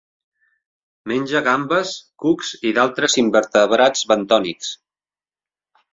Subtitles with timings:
[1.11, 1.91] Menja gambes,
[2.25, 4.77] cucs i d'altres invertebrats bentònics.